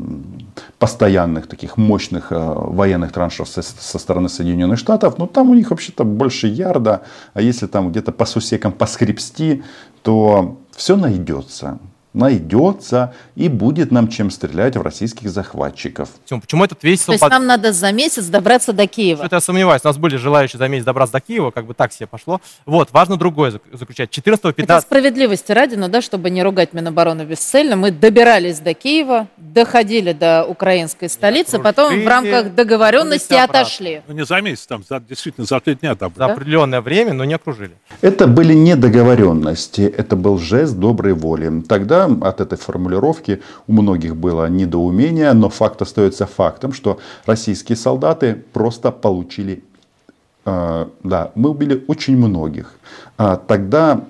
постоянных 0.79 1.47
таких 1.47 1.77
мощных 1.77 2.27
военных 2.31 3.11
траншев 3.11 3.47
со, 3.47 3.61
стороны 3.61 4.27
Соединенных 4.27 4.79
Штатов. 4.79 5.17
Но 5.17 5.27
там 5.27 5.49
у 5.49 5.53
них 5.53 5.69
вообще-то 5.69 6.03
больше 6.03 6.47
ярда. 6.47 7.01
А 7.33 7.41
если 7.41 7.67
там 7.67 7.91
где-то 7.91 8.11
по 8.11 8.25
сусекам 8.25 8.71
поскребсти, 8.71 9.63
то 10.01 10.57
все 10.71 10.95
найдется 10.95 11.79
найдется 12.15 13.13
и 13.35 13.49
будет 13.49 13.91
нам 13.91 14.07
чем 14.07 14.31
стрелять 14.31 14.75
в 14.77 14.81
российских 14.81 15.29
захватчиков. 15.29 16.09
Почему 16.27 16.63
этот 16.63 16.83
весь... 16.83 17.01
То 17.01 17.11
есть 17.11 17.21
под... 17.21 17.31
нам 17.31 17.45
надо 17.45 17.73
за 17.73 17.91
месяц 17.91 18.25
добраться 18.25 18.73
до 18.73 18.87
Киева? 18.87 19.19
Что-то 19.19 19.35
я 19.35 19.41
сомневаюсь. 19.41 19.81
У 19.83 19.87
нас 19.87 19.97
были 19.97 20.15
желающие 20.15 20.57
за 20.57 20.67
месяц 20.67 20.85
добраться 20.85 21.13
до 21.13 21.19
Киева, 21.21 21.51
как 21.51 21.65
бы 21.65 21.73
так 21.73 21.91
себе 21.91 22.07
пошло. 22.07 22.41
Вот, 22.65 22.89
важно 22.91 23.17
другое 23.17 23.59
заключать. 23.73 24.09
14 24.09 24.55
15 24.55 24.69
Это 24.69 24.81
справедливости 24.81 25.51
ради, 25.51 25.75
но 25.75 25.87
да, 25.87 26.01
чтобы 26.01 26.29
не 26.29 26.43
ругать 26.43 26.73
Минобороны 26.73 27.23
бесцельно, 27.23 27.75
мы 27.75 27.91
добирались 27.91 28.59
до 28.59 28.73
Киева, 28.73 29.27
доходили 29.37 30.13
до 30.13 30.45
украинской 30.45 31.09
столицы, 31.09 31.59
потом 31.59 32.01
в 32.01 32.07
рамках 32.07 32.55
договоренности 32.55 33.33
отошли. 33.33 34.01
Ну 34.07 34.13
не 34.13 34.25
за 34.25 34.41
месяц, 34.41 34.65
там 34.67 34.83
за, 34.87 34.99
действительно 34.99 35.45
за 35.45 35.59
три 35.59 35.75
дня. 35.75 35.95
Там. 35.95 36.13
За 36.15 36.27
да? 36.27 36.33
определенное 36.33 36.81
время, 36.81 37.13
но 37.13 37.25
не 37.25 37.33
окружили. 37.33 37.71
Это 38.01 38.27
были 38.27 38.53
не 38.53 38.75
договоренности, 38.75 39.81
это 39.81 40.15
был 40.15 40.37
жест 40.37 40.75
доброй 40.75 41.13
воли. 41.13 41.61
Тогда 41.67 42.04
от 42.05 42.41
этой 42.41 42.57
формулировки 42.57 43.41
у 43.67 43.73
многих 43.73 44.15
было 44.15 44.49
недоумение, 44.49 45.33
но 45.33 45.49
факт 45.49 45.81
остается 45.81 46.25
фактом, 46.25 46.73
что 46.73 46.99
российские 47.25 47.75
солдаты 47.75 48.43
просто 48.53 48.91
получили 48.91 49.63
э, 50.45 50.85
да, 51.03 51.31
мы 51.35 51.49
убили 51.49 51.83
очень 51.87 52.17
многих. 52.17 52.73
А 53.17 53.35
тогда 53.35 54.01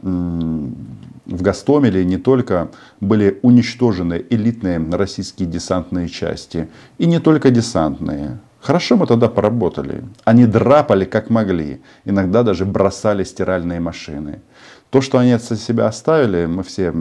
в 1.25 1.41
Гастомеле 1.41 2.05
не 2.05 2.17
только 2.17 2.69
были 3.01 3.39
уничтожены 3.41 4.23
элитные 4.29 4.79
российские 4.91 5.47
десантные 5.47 6.07
части, 6.07 6.67
и 6.97 7.05
не 7.05 7.19
только 7.19 7.49
десантные. 7.49 8.37
Хорошо 8.61 8.97
мы 8.97 9.05
тогда 9.05 9.27
поработали. 9.27 10.03
Они 10.23 10.45
драпали 10.47 11.05
как 11.05 11.29
могли. 11.29 11.81
Иногда 12.03 12.41
даже 12.41 12.65
бросали 12.65 13.23
стиральные 13.23 13.79
машины. 13.79 14.41
То, 14.89 15.01
что 15.01 15.19
они 15.19 15.33
от 15.33 15.43
себя 15.43 15.87
оставили, 15.87 16.45
мы 16.47 16.63
все 16.63 16.93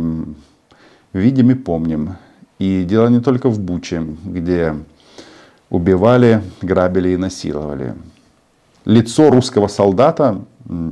видим 1.15 1.51
и 1.51 1.55
помним. 1.55 2.17
И 2.59 2.85
дело 2.85 3.09
не 3.09 3.21
только 3.21 3.49
в 3.49 3.59
Буче, 3.59 4.05
где 4.25 4.75
убивали, 5.71 6.43
грабили 6.61 7.11
и 7.11 7.17
насиловали. 7.17 7.95
Лицо 8.85 9.31
русского 9.31 9.69
солдата, 9.69 10.43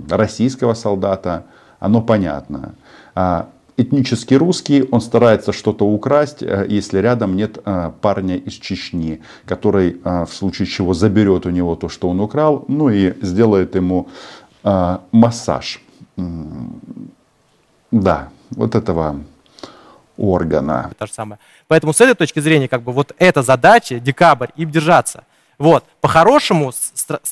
российского 0.09 0.75
солдата, 0.75 1.45
оно 1.79 2.01
понятно. 2.01 2.75
А 3.15 3.49
этнический 3.77 4.37
русский, 4.37 4.89
он 4.91 5.01
старается 5.01 5.53
что-то 5.53 5.87
украсть, 5.87 6.43
э, 6.43 6.67
если 6.69 6.99
рядом 6.99 7.37
нет 7.37 7.59
э, 7.65 7.91
парня 8.01 8.37
из 8.37 8.55
Чечни, 8.55 9.21
который 9.45 10.01
э, 10.05 10.25
в 10.25 10.35
случае 10.35 10.67
чего 10.67 10.95
заберет 10.95 11.47
у 11.47 11.51
него 11.51 11.77
то, 11.77 11.89
что 11.89 12.09
он 12.09 12.21
украл, 12.21 12.65
ну 12.69 12.89
и 12.89 13.15
сделает 13.23 13.75
ему 13.75 14.09
массаж. 15.11 15.83
Да, 17.91 18.29
вот 18.51 18.77
этого 18.77 19.17
органа. 20.17 20.91
То 20.99 21.07
же 21.07 21.13
самое. 21.13 21.39
Поэтому 21.69 21.93
с 21.93 22.01
этой 22.01 22.15
точки 22.15 22.41
зрения, 22.41 22.69
как 22.69 22.83
бы 22.83 22.93
вот 22.93 23.15
эта 23.19 23.43
задача, 23.43 23.99
декабрь, 23.99 24.49
им 24.57 24.71
держаться. 24.71 25.25
Вот. 25.59 25.85
По-хорошему, 26.01 26.73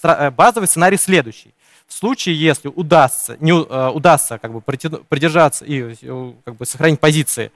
э, 0.02 0.30
базовый 0.30 0.68
сценарий 0.68 0.96
следующий. 0.96 1.54
В 1.86 1.92
случае, 1.92 2.40
если 2.40 2.68
удастся, 2.68 3.36
не, 3.40 3.50
э, 3.50 3.90
удастся 3.90 4.38
как 4.38 4.52
бы 4.52 4.60
придержаться 4.60 5.64
и 5.64 5.96
э, 6.00 6.32
как 6.44 6.56
бы 6.56 6.66
сохранить 6.66 7.00
позиции 7.00 7.50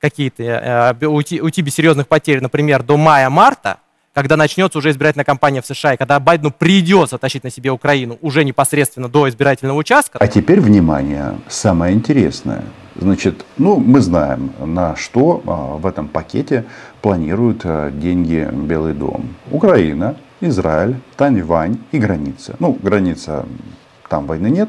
какие-то, 0.00 0.96
уйти, 1.00 1.40
уйти 1.40 1.60
без 1.60 1.74
серьезных 1.74 2.06
потерь, 2.06 2.40
например, 2.40 2.84
до 2.84 2.96
мая-марта, 2.96 3.78
когда 4.12 4.36
начнется 4.36 4.78
уже 4.78 4.90
избирательная 4.90 5.24
кампания 5.24 5.60
в 5.60 5.66
США, 5.66 5.94
и 5.94 5.96
когда 5.96 6.20
Байдену 6.20 6.52
придется 6.52 7.18
тащить 7.18 7.42
на 7.42 7.50
себе 7.50 7.70
Украину 7.70 8.16
уже 8.20 8.44
непосредственно 8.44 9.08
до 9.08 9.28
избирательного 9.28 9.76
участка. 9.76 10.18
А 10.20 10.28
теперь, 10.28 10.60
внимание, 10.60 11.38
самое 11.48 11.94
интересное– 11.94 12.62
Значит, 12.98 13.44
ну, 13.58 13.76
мы 13.76 14.00
знаем, 14.00 14.52
на 14.58 14.96
что 14.96 15.40
а, 15.46 15.76
в 15.76 15.86
этом 15.86 16.08
пакете 16.08 16.64
планируют 17.00 17.60
а, 17.62 17.92
деньги 17.92 18.48
Белый 18.52 18.92
дом. 18.92 19.36
Украина, 19.52 20.16
Израиль, 20.40 20.96
Тайвань 21.16 21.78
и 21.92 21.98
граница. 21.98 22.56
Ну, 22.58 22.76
граница, 22.82 23.46
там 24.08 24.26
войны 24.26 24.48
нет. 24.48 24.68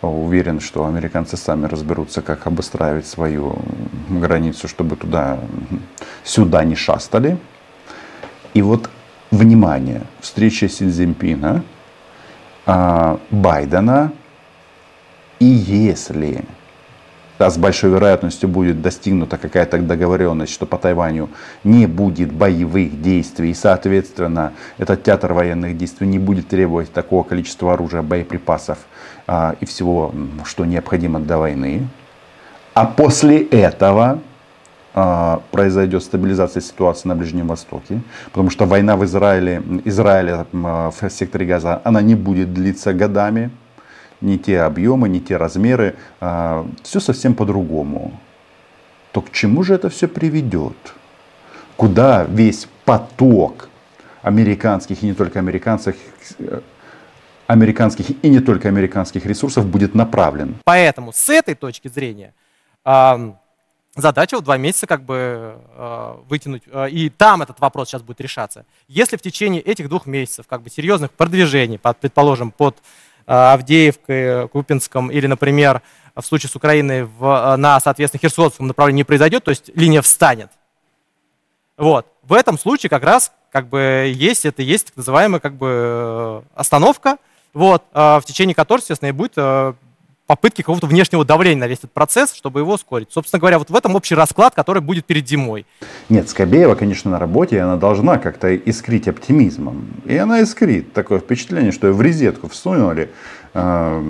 Уверен, 0.00 0.60
что 0.60 0.86
американцы 0.86 1.36
сами 1.36 1.66
разберутся, 1.66 2.22
как 2.22 2.46
обустраивать 2.46 3.06
свою 3.06 3.58
границу, 4.08 4.68
чтобы 4.68 4.94
туда, 4.94 5.40
сюда 6.22 6.62
не 6.64 6.76
шастали. 6.76 7.36
И 8.54 8.62
вот, 8.62 8.88
внимание, 9.32 10.02
встреча 10.20 10.68
Си 10.68 10.88
Цзиньпина, 10.88 11.64
а, 12.64 13.18
Байдена, 13.30 14.12
и 15.40 15.46
если 15.46 16.44
с 17.48 17.56
большой 17.56 17.90
вероятностью 17.90 18.48
будет 18.48 18.82
достигнута 18.82 19.38
какая-то 19.38 19.78
договоренность, 19.78 20.52
что 20.52 20.66
по 20.66 20.76
Тайваню 20.76 21.30
не 21.64 21.86
будет 21.86 22.32
боевых 22.32 23.00
действий, 23.00 23.52
и, 23.52 23.54
соответственно, 23.54 24.52
этот 24.76 25.02
театр 25.04 25.32
военных 25.32 25.78
действий 25.78 26.06
не 26.06 26.18
будет 26.18 26.48
требовать 26.48 26.92
такого 26.92 27.22
количества 27.22 27.72
оружия, 27.72 28.02
боеприпасов 28.02 28.78
а, 29.26 29.54
и 29.60 29.64
всего, 29.64 30.12
что 30.44 30.64
необходимо 30.64 31.20
для 31.20 31.38
войны. 31.38 31.88
А 32.74 32.84
после 32.84 33.42
этого 33.44 34.20
а, 34.92 35.40
произойдет 35.50 36.02
стабилизация 36.02 36.60
ситуации 36.60 37.08
на 37.08 37.14
Ближнем 37.14 37.46
Востоке, 37.46 38.00
потому 38.32 38.50
что 38.50 38.66
война 38.66 38.96
в 38.96 39.04
Израиле, 39.04 39.62
Израиле 39.84 40.46
в 40.52 41.10
секторе 41.10 41.46
Газа, 41.46 41.80
она 41.84 42.02
не 42.02 42.16
будет 42.16 42.52
длиться 42.52 42.92
годами, 42.92 43.50
не 44.20 44.38
те 44.38 44.60
объемы, 44.60 45.08
не 45.08 45.20
те 45.20 45.36
размеры, 45.36 45.96
а, 46.20 46.66
все 46.82 47.00
совсем 47.00 47.34
по-другому. 47.34 48.18
То 49.12 49.22
к 49.22 49.30
чему 49.32 49.62
же 49.62 49.74
это 49.74 49.88
все 49.88 50.08
приведет? 50.08 50.76
Куда 51.76 52.24
весь 52.24 52.68
поток 52.84 53.68
американских 54.22 55.02
и 55.02 55.06
не 55.06 55.14
только 55.14 55.38
американских, 55.38 55.96
американских 57.46 58.10
и 58.22 58.28
не 58.28 58.40
только 58.40 58.68
американских 58.68 59.26
ресурсов 59.26 59.66
будет 59.66 59.94
направлен? 59.94 60.56
Поэтому 60.64 61.12
с 61.12 61.28
этой 61.30 61.54
точки 61.54 61.88
зрения 61.88 62.34
задача 63.96 64.38
в 64.38 64.42
два 64.42 64.56
месяца 64.56 64.86
как 64.86 65.02
бы 65.02 65.56
э, 65.74 66.14
вытянуть, 66.28 66.62
э, 66.70 66.90
и 66.90 67.10
там 67.10 67.42
этот 67.42 67.58
вопрос 67.58 67.88
сейчас 67.88 68.02
будет 68.02 68.20
решаться. 68.20 68.64
Если 68.86 69.16
в 69.16 69.20
течение 69.20 69.60
этих 69.60 69.88
двух 69.88 70.06
месяцев 70.06 70.46
как 70.46 70.62
бы 70.62 70.70
серьезных 70.70 71.10
продвижений, 71.10 71.76
под, 71.76 71.98
предположим, 71.98 72.52
под 72.52 72.76
Э, 72.76 73.09
Авдеевкой, 73.30 74.48
Купинском 74.48 75.10
или, 75.10 75.26
например, 75.26 75.82
в 76.14 76.22
случае 76.22 76.50
с 76.50 76.56
Украиной 76.56 77.04
в, 77.04 77.24
э, 77.24 77.56
на, 77.56 77.78
соответственно, 77.80 78.20
Херсонском 78.20 78.66
направлении 78.66 79.00
не 79.00 79.04
произойдет, 79.04 79.44
то 79.44 79.50
есть 79.50 79.70
линия 79.74 80.02
встанет. 80.02 80.50
Вот. 81.76 82.06
В 82.22 82.32
этом 82.32 82.58
случае 82.58 82.90
как 82.90 83.04
раз 83.04 83.32
как 83.50 83.68
бы 83.68 84.12
есть, 84.14 84.44
это 84.44 84.62
есть 84.62 84.86
так 84.86 84.96
называемая 84.96 85.40
как 85.40 85.54
бы 85.54 85.68
э, 85.68 86.42
остановка, 86.54 87.16
вот, 87.52 87.82
в 87.92 88.22
течение 88.24 88.54
которой, 88.54 88.78
естественно, 88.78 89.08
и 89.08 89.12
будет 89.12 89.34
попытки 90.30 90.62
какого-то 90.62 90.86
внешнего 90.86 91.24
давления 91.24 91.58
на 91.58 91.66
весь 91.66 91.78
этот 91.78 91.90
процесс, 91.90 92.32
чтобы 92.34 92.60
его 92.60 92.74
ускорить. 92.74 93.08
Собственно 93.10 93.40
говоря, 93.40 93.58
вот 93.58 93.68
в 93.68 93.74
этом 93.74 93.96
общий 93.96 94.14
расклад, 94.14 94.54
который 94.54 94.80
будет 94.80 95.04
перед 95.04 95.28
зимой. 95.28 95.66
Нет, 96.08 96.28
Скобеева, 96.28 96.76
конечно, 96.76 97.10
на 97.10 97.18
работе, 97.18 97.56
и 97.56 97.58
она 97.58 97.74
должна 97.74 98.16
как-то 98.18 98.54
искрить 98.54 99.08
оптимизмом. 99.08 99.88
И 100.04 100.16
она 100.16 100.38
искрит. 100.38 100.92
Такое 100.92 101.18
впечатление, 101.18 101.72
что 101.72 101.88
ее 101.88 101.94
в 101.94 102.00
резетку 102.00 102.48
всунули, 102.48 103.10
э, 103.54 104.00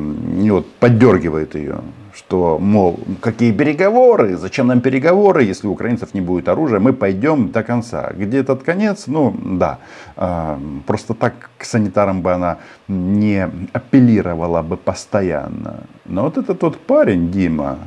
вот, 0.51 0.71
поддергивает 0.75 1.55
ее 1.55 1.81
что, 2.15 2.59
мол, 2.59 3.01
какие 3.21 3.53
переговоры, 3.53 4.37
зачем 4.37 4.67
нам 4.67 4.81
переговоры, 4.81 5.43
если 5.45 5.67
у 5.67 5.73
украинцев 5.73 6.15
не 6.15 6.21
будет 6.21 6.49
оружия, 6.49 6.79
мы 6.79 6.93
пойдем 6.93 7.51
до 7.51 7.63
конца. 7.63 8.13
Где 8.15 8.39
этот 8.39 8.63
конец? 8.63 9.07
Ну, 9.07 9.35
да, 9.43 9.79
а, 10.17 10.61
просто 10.87 11.15
так 11.15 11.51
к 11.59 11.65
санитарам 11.65 12.23
бы 12.23 12.33
она 12.33 12.59
не 12.89 13.49
апеллировала 13.73 14.63
бы 14.63 14.77
постоянно. 14.77 15.85
Но 16.05 16.23
вот 16.23 16.39
этот 16.39 16.61
тот 16.61 16.79
парень, 16.79 17.31
Дима, 17.31 17.79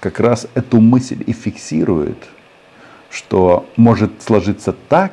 как 0.00 0.20
раз 0.20 0.46
эту 0.54 0.80
мысль 0.80 1.22
и 1.26 1.32
фиксирует, 1.32 2.18
что 3.10 3.66
может 3.76 4.22
сложиться 4.22 4.74
так, 4.88 5.12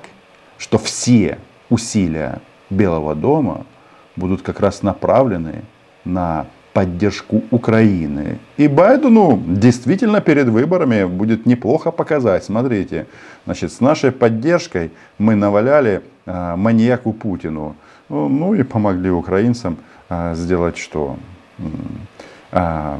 что 0.57 0.77
все 0.77 1.37
усилия 1.69 2.41
Белого 2.69 3.15
дома 3.15 3.65
будут 4.21 4.41
как 4.43 4.59
раз 4.59 4.83
направлены 4.83 5.63
на 6.05 6.45
поддержку 6.73 7.41
Украины. 7.51 8.37
И 8.57 8.67
Байдену 8.67 9.41
действительно 9.47 10.21
перед 10.21 10.47
выборами 10.47 11.05
будет 11.05 11.45
неплохо 11.45 11.91
показать. 11.91 12.43
Смотрите, 12.43 13.05
значит, 13.45 13.73
с 13.73 13.81
нашей 13.81 14.11
поддержкой 14.11 14.91
мы 15.17 15.35
наваляли 15.35 16.01
э, 16.25 16.55
маньяку 16.55 17.13
Путину. 17.13 17.75
Ну, 18.09 18.29
ну 18.29 18.53
и 18.53 18.63
помогли 18.63 19.09
украинцам 19.09 19.75
э, 20.09 20.35
сделать 20.35 20.77
что? 20.77 21.17
Э, 22.51 22.97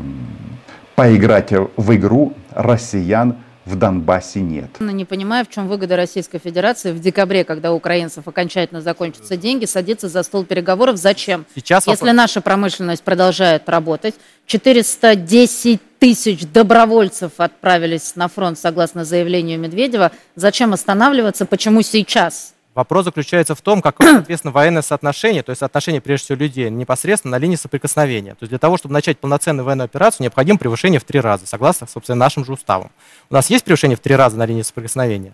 поиграть 0.95 1.53
в 1.77 1.95
игру 1.95 2.33
россиян 2.55 3.35
в 3.71 3.75
Донбассе 3.77 4.41
нет. 4.41 4.79
Не 4.79 5.05
понимаю, 5.05 5.45
в 5.45 5.49
чем 5.49 5.67
выгода 5.67 5.95
Российской 5.95 6.39
Федерации 6.39 6.91
в 6.91 6.99
декабре, 6.99 7.43
когда 7.43 7.71
у 7.71 7.77
украинцев 7.77 8.27
окончательно 8.27 8.81
закончатся 8.81 9.37
деньги, 9.37 9.65
садиться 9.65 10.09
за 10.09 10.23
стол 10.23 10.43
переговоров. 10.43 10.97
Зачем? 10.97 11.45
Сейчас 11.55 11.87
Если 11.87 12.05
вопрос... 12.05 12.15
наша 12.15 12.41
промышленность 12.41 13.03
продолжает 13.03 13.67
работать, 13.69 14.15
410 14.45 15.79
тысяч 15.99 16.45
добровольцев 16.45 17.33
отправились 17.37 18.15
на 18.15 18.27
фронт, 18.27 18.59
согласно 18.59 19.05
заявлению 19.05 19.59
Медведева. 19.59 20.11
Зачем 20.35 20.73
останавливаться? 20.73 21.45
Почему 21.45 21.81
сейчас? 21.81 22.53
Вопрос 22.73 23.03
заключается 23.03 23.53
в 23.53 23.61
том, 23.61 23.81
как, 23.81 23.97
соответственно, 24.01 24.53
военное 24.53 24.81
соотношение, 24.81 25.43
то 25.43 25.49
есть 25.49 25.59
соотношение, 25.59 25.99
прежде 25.99 26.25
всего, 26.25 26.37
людей 26.37 26.69
непосредственно 26.69 27.31
на 27.37 27.41
линии 27.41 27.57
соприкосновения. 27.57 28.31
То 28.31 28.43
есть 28.43 28.49
для 28.49 28.59
того, 28.59 28.77
чтобы 28.77 28.93
начать 28.93 29.19
полноценную 29.19 29.65
военную 29.65 29.85
операцию, 29.85 30.23
необходимо 30.23 30.57
превышение 30.57 30.99
в 30.99 31.03
три 31.03 31.19
раза, 31.19 31.45
согласно, 31.47 31.87
собственно, 31.87 32.15
нашим 32.15 32.45
же 32.45 32.53
уставам. 32.53 32.91
У 33.29 33.33
нас 33.33 33.49
есть 33.49 33.65
превышение 33.65 33.97
в 33.97 33.99
три 33.99 34.15
раза 34.15 34.37
на 34.37 34.45
линии 34.45 34.61
соприкосновения? 34.61 35.33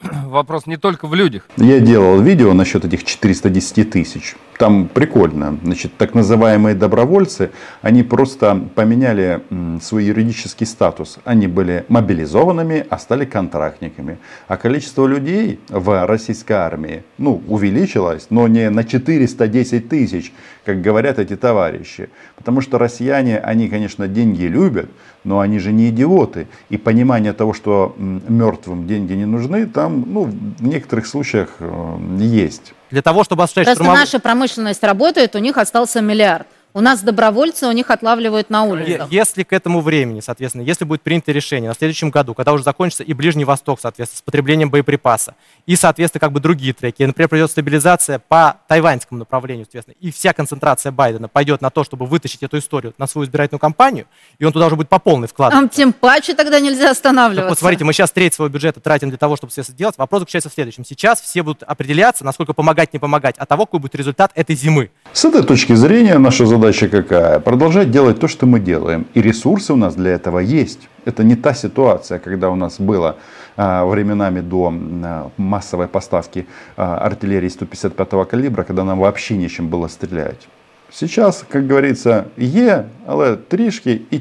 Вопрос 0.26 0.66
не 0.66 0.76
только 0.76 1.08
в 1.08 1.14
людях. 1.14 1.48
Я 1.56 1.80
делал 1.80 2.20
видео 2.20 2.52
насчет 2.52 2.84
этих 2.84 3.04
410 3.04 3.90
тысяч. 3.90 4.36
Там 4.56 4.88
прикольно. 4.88 5.58
Значит, 5.62 5.96
так 5.96 6.14
называемые 6.14 6.74
добровольцы, 6.74 7.50
они 7.82 8.02
просто 8.02 8.68
поменяли 8.74 9.42
свой 9.82 10.04
юридический 10.04 10.66
статус. 10.66 11.18
Они 11.24 11.46
были 11.48 11.84
мобилизованными, 11.88 12.86
а 12.88 12.98
стали 12.98 13.24
контрактниками. 13.24 14.18
А 14.46 14.56
количество 14.56 15.06
людей 15.06 15.60
в 15.68 16.06
российской 16.06 16.52
армии 16.52 17.02
ну, 17.18 17.42
увеличилось, 17.48 18.26
но 18.30 18.46
не 18.46 18.70
на 18.70 18.84
410 18.84 19.88
тысяч, 19.88 20.32
как 20.64 20.80
говорят 20.80 21.18
эти 21.18 21.36
товарищи. 21.36 22.08
Потому 22.36 22.60
что 22.60 22.78
россияне, 22.78 23.38
они, 23.38 23.68
конечно, 23.68 24.06
деньги 24.06 24.44
любят, 24.44 24.90
но 25.28 25.40
они 25.40 25.58
же 25.58 25.72
не 25.72 25.90
идиоты. 25.90 26.48
И 26.70 26.78
понимание 26.78 27.32
того, 27.34 27.52
что 27.52 27.94
мертвым 27.98 28.86
деньги 28.86 29.12
не 29.12 29.26
нужны, 29.26 29.66
там 29.66 30.04
ну, 30.06 30.24
в 30.24 30.66
некоторых 30.66 31.06
случаях 31.06 31.56
э, 31.60 31.96
есть. 32.18 32.72
Для 32.90 33.02
того, 33.02 33.24
чтобы 33.24 33.42
осуществлять 33.42 33.66
Просто 33.66 33.84
штурмов... 33.84 34.00
наша 34.00 34.18
промышленность 34.18 34.82
работает, 34.82 35.36
у 35.36 35.38
них 35.38 35.58
остался 35.58 36.00
миллиард. 36.00 36.46
У 36.74 36.80
нас 36.80 37.00
добровольцы, 37.00 37.66
у 37.66 37.72
них 37.72 37.90
отлавливают 37.90 38.50
на 38.50 38.64
улицах. 38.64 39.10
Если 39.10 39.42
к 39.42 39.52
этому 39.52 39.80
времени, 39.80 40.20
соответственно, 40.20 40.62
если 40.62 40.84
будет 40.84 41.00
принято 41.02 41.32
решение 41.32 41.70
на 41.70 41.74
следующем 41.74 42.10
году, 42.10 42.34
когда 42.34 42.52
уже 42.52 42.62
закончится 42.62 43.02
и 43.02 43.14
Ближний 43.14 43.44
Восток, 43.44 43.80
соответственно, 43.80 44.18
с 44.18 44.22
потреблением 44.22 44.70
боеприпаса, 44.70 45.34
и, 45.66 45.76
соответственно, 45.76 46.20
как 46.20 46.32
бы 46.32 46.40
другие 46.40 46.74
треки, 46.74 47.02
например, 47.02 47.28
придет 47.30 47.50
стабилизация 47.50 48.18
по 48.18 48.58
тайваньскому 48.68 49.18
направлению, 49.18 49.64
соответственно, 49.64 49.96
и 49.98 50.10
вся 50.10 50.34
концентрация 50.34 50.92
Байдена 50.92 51.28
пойдет 51.28 51.62
на 51.62 51.70
то, 51.70 51.84
чтобы 51.84 52.04
вытащить 52.04 52.42
эту 52.42 52.58
историю 52.58 52.92
на 52.98 53.06
свою 53.06 53.26
избирательную 53.26 53.60
кампанию, 53.60 54.06
и 54.38 54.44
он 54.44 54.52
туда 54.52 54.66
уже 54.66 54.76
будет 54.76 54.90
по 54.90 54.98
полной 54.98 55.26
вкладывать. 55.26 55.58
Там 55.58 55.68
тем 55.70 55.94
паче 55.94 56.34
тогда 56.34 56.60
нельзя 56.60 56.90
останавливаться. 56.90 57.42
Так 57.42 57.50
вот, 57.50 57.58
смотрите, 57.58 57.84
мы 57.84 57.94
сейчас 57.94 58.10
треть 58.10 58.34
своего 58.34 58.52
бюджета 58.52 58.80
тратим 58.80 59.08
для 59.08 59.18
того, 59.18 59.36
чтобы 59.36 59.50
все 59.52 59.62
это 59.62 59.72
сделать. 59.72 59.96
Вопрос 59.96 60.20
заключается 60.20 60.50
в 60.50 60.52
следующем. 60.52 60.84
Сейчас 60.84 61.20
все 61.22 61.42
будут 61.42 61.62
определяться, 61.62 62.24
насколько 62.24 62.52
помогать, 62.52 62.92
не 62.92 62.98
помогать, 62.98 63.38
от 63.38 63.48
того, 63.48 63.64
какой 63.64 63.80
будет 63.80 63.94
результат 63.94 64.32
этой 64.34 64.54
зимы. 64.54 64.90
С 65.14 65.24
этой 65.24 65.42
точки 65.42 65.72
зрения 65.72 66.18
наша 66.18 66.44
задача 66.44 66.57
какая? 66.87 67.39
Продолжать 67.39 67.91
делать 67.91 68.19
то, 68.19 68.27
что 68.27 68.45
мы 68.45 68.59
делаем. 68.59 69.05
И 69.13 69.21
ресурсы 69.21 69.73
у 69.73 69.75
нас 69.75 69.95
для 69.95 70.11
этого 70.11 70.39
есть. 70.39 70.89
Это 71.05 71.23
не 71.23 71.35
та 71.35 71.53
ситуация, 71.53 72.19
когда 72.19 72.49
у 72.49 72.55
нас 72.55 72.79
было 72.79 73.15
а, 73.55 73.85
временами 73.85 74.41
до 74.41 74.73
а, 74.73 75.29
массовой 75.37 75.87
поставки 75.87 76.45
а, 76.77 76.97
артиллерии 76.97 77.49
155 77.49 78.27
калибра, 78.27 78.63
когда 78.63 78.83
нам 78.83 78.99
вообще 78.99 79.37
нечем 79.37 79.67
было 79.67 79.87
стрелять. 79.87 80.47
Сейчас, 80.91 81.45
как 81.49 81.67
говорится, 81.67 82.23
є, 82.37 82.83
але 83.05 83.35
трішки 83.35 84.01
і 84.11 84.19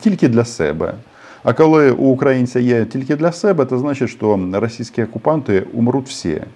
тільки 0.00 0.28
для 0.28 0.44
себе. 0.44 0.94
А 1.42 1.52
коли 1.52 1.90
у 1.90 2.04
українця 2.04 2.60
є 2.60 2.84
тільки 2.84 3.16
для 3.16 3.32
себе, 3.32 3.64
это 3.64 3.78
значит, 3.78 4.10
что 4.10 4.50
российские 4.52 5.06
оккупанты 5.06 5.66
умрут 5.72 6.08
все. 6.08 6.46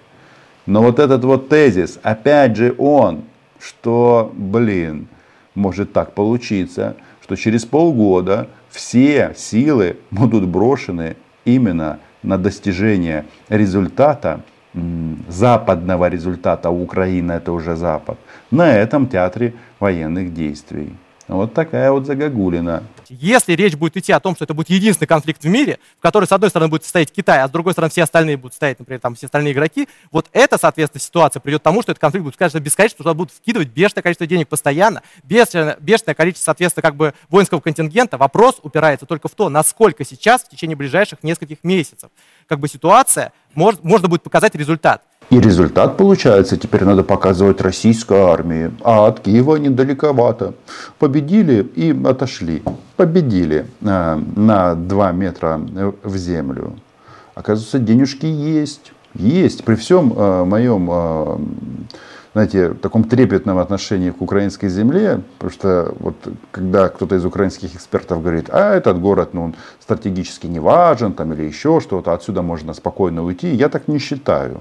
Но 0.65 0.81
вот 0.81 0.99
этот 0.99 1.23
вот 1.23 1.49
тезис, 1.49 1.99
опять 2.03 2.55
же 2.55 2.73
он, 2.77 3.23
что, 3.59 4.31
блин, 4.35 5.07
может 5.54 5.92
так 5.92 6.12
получиться, 6.12 6.96
что 7.22 7.36
через 7.36 7.64
полгода 7.64 8.48
все 8.70 9.32
силы 9.36 9.96
будут 10.10 10.46
брошены 10.46 11.16
именно 11.44 12.00
на 12.22 12.38
достижение 12.38 13.24
результата, 13.48 14.40
западного 15.28 16.08
результата, 16.08 16.70
Украина 16.70 17.32
это 17.32 17.52
уже 17.52 17.76
Запад, 17.76 18.18
на 18.50 18.72
этом 18.72 19.06
театре 19.06 19.54
военных 19.78 20.34
действий. 20.34 20.92
Вот 21.26 21.54
такая 21.54 21.90
вот 21.90 22.04
загогулина. 22.06 22.82
Если 23.08 23.52
речь 23.54 23.76
будет 23.76 23.96
идти 23.96 24.12
о 24.12 24.20
том, 24.20 24.34
что 24.34 24.44
это 24.44 24.52
будет 24.52 24.68
единственный 24.68 25.06
конфликт 25.06 25.42
в 25.42 25.48
мире, 25.48 25.78
в 25.98 26.02
который, 26.02 26.26
с 26.26 26.32
одной 26.32 26.50
стороны, 26.50 26.68
будет 26.68 26.84
стоять 26.84 27.10
Китай, 27.10 27.40
а 27.40 27.48
с 27.48 27.50
другой 27.50 27.72
стороны, 27.72 27.90
все 27.90 28.02
остальные 28.02 28.36
будут 28.36 28.54
стоять, 28.54 28.78
например, 28.78 29.00
там, 29.00 29.14
все 29.14 29.26
остальные 29.26 29.54
игроки, 29.54 29.88
вот 30.10 30.28
эта, 30.32 30.58
соответственно, 30.58 31.00
ситуация 31.00 31.40
приведет 31.40 31.62
к 31.62 31.64
тому, 31.64 31.82
что 31.82 31.92
этот 31.92 32.00
конфликт 32.00 32.24
будет, 32.24 32.36
конечно, 32.36 32.60
бесконечно, 32.60 32.98
туда 32.98 33.14
будут 33.14 33.32
вкидывать 33.32 33.68
бешеное 33.68 34.02
количество 34.02 34.26
денег 34.26 34.48
постоянно, 34.48 35.02
бешеное, 35.22 35.78
бешеное 35.80 36.14
количество, 36.14 36.44
соответственно, 36.44 36.82
как 36.82 36.96
бы 36.96 37.14
воинского 37.30 37.60
контингента. 37.60 38.18
Вопрос 38.18 38.60
упирается 38.62 39.06
только 39.06 39.28
в 39.28 39.34
то, 39.34 39.48
насколько 39.48 40.04
сейчас, 40.04 40.42
в 40.42 40.50
течение 40.50 40.76
ближайших 40.76 41.22
нескольких 41.22 41.64
месяцев, 41.64 42.10
как 42.46 42.60
бы 42.60 42.68
ситуация, 42.68 43.32
может, 43.54 43.82
можно 43.82 44.08
будет 44.08 44.22
показать 44.22 44.54
результат. 44.54 45.02
И 45.34 45.40
результат 45.40 45.96
получается, 45.96 46.56
теперь 46.56 46.84
надо 46.84 47.02
показывать 47.02 47.60
российской 47.60 48.18
армии. 48.18 48.70
А 48.84 49.08
от 49.08 49.18
Киева 49.18 49.56
недалековато. 49.56 50.54
Победили 51.00 51.68
и 51.74 51.90
отошли. 52.04 52.62
Победили 52.94 53.66
э, 53.80 54.22
на 54.36 54.76
2 54.76 55.10
метра 55.10 55.60
в 56.04 56.16
землю. 56.16 56.74
Оказывается, 57.34 57.80
денежки 57.80 58.26
есть. 58.26 58.92
Есть. 59.14 59.64
При 59.64 59.74
всем 59.74 60.12
э, 60.16 60.44
моем 60.44 60.88
э, 60.92 61.38
знаете, 62.32 62.74
таком 62.74 63.02
трепетном 63.02 63.58
отношении 63.58 64.10
к 64.10 64.22
украинской 64.22 64.68
земле, 64.68 65.20
потому 65.38 65.50
что 65.50 65.94
вот 65.98 66.14
когда 66.52 66.88
кто-то 66.88 67.16
из 67.16 67.24
украинских 67.24 67.74
экспертов 67.74 68.22
говорит, 68.22 68.50
а 68.52 68.72
этот 68.72 69.00
город, 69.00 69.30
ну, 69.34 69.46
он 69.46 69.54
стратегически 69.80 70.46
не 70.46 70.60
важен, 70.60 71.12
там, 71.12 71.32
или 71.32 71.42
еще 71.42 71.80
что-то, 71.80 72.12
отсюда 72.12 72.42
можно 72.42 72.72
спокойно 72.72 73.24
уйти, 73.24 73.52
я 73.52 73.68
так 73.68 73.88
не 73.88 73.98
считаю. 73.98 74.60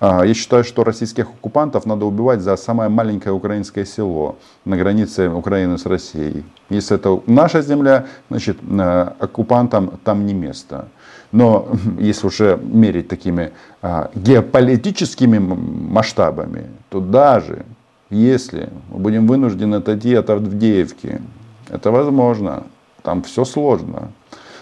А, 0.00 0.24
я 0.24 0.34
считаю, 0.34 0.64
что 0.64 0.84
российских 0.84 1.26
оккупантов 1.26 1.86
надо 1.86 2.04
убивать 2.04 2.40
за 2.40 2.56
самое 2.56 2.88
маленькое 2.88 3.34
украинское 3.34 3.84
село 3.84 4.36
на 4.64 4.76
границе 4.76 5.28
Украины 5.28 5.78
с 5.78 5.86
Россией. 5.86 6.44
Если 6.70 6.96
это 6.96 7.22
наша 7.26 7.62
земля, 7.62 8.06
значит, 8.28 8.58
э, 8.62 9.08
оккупантам 9.18 9.98
там 10.04 10.26
не 10.26 10.34
место. 10.34 10.88
Но 11.32 11.68
если 11.98 12.26
уже 12.26 12.58
мерить 12.62 13.08
такими 13.08 13.52
а, 13.82 14.10
геополитическими 14.14 15.38
масштабами, 15.38 16.66
то 16.88 17.00
даже 17.00 17.64
если 18.10 18.70
мы 18.90 18.98
будем 18.98 19.26
вынуждены 19.26 19.76
отойти 19.76 20.14
от 20.14 20.30
Авдеевки, 20.30 21.20
это 21.68 21.90
возможно. 21.90 22.64
Там 23.02 23.22
все 23.22 23.44
сложно. 23.44 24.12